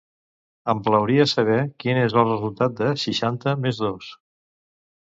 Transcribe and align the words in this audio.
Em 0.73 0.79
plauria 0.87 1.27
saber 1.33 1.59
quin 1.85 2.01
és 2.07 2.17
el 2.23 2.27
resultat 2.31 2.77
de 2.83 2.91
seixanta 3.05 3.57
més 3.67 3.85
dos? 3.87 4.15